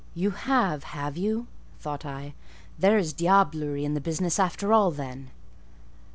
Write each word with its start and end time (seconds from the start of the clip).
"You 0.15 0.31
have—have 0.31 1.15
you?" 1.15 1.45
thought 1.79 2.07
I; 2.07 2.33
"there 2.79 2.97
is 2.97 3.13
diablerie 3.13 3.83
in 3.85 3.93
the 3.93 4.01
business 4.01 4.39
after 4.39 4.73
all, 4.73 4.89
then!" 4.89 5.29